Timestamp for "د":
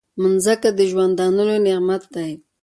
0.77-0.79